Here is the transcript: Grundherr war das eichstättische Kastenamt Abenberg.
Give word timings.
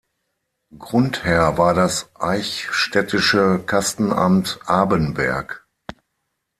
Grundherr 0.79 1.59
war 1.59 1.75
das 1.75 2.09
eichstättische 2.15 3.59
Kastenamt 3.63 4.59
Abenberg. 4.65 5.67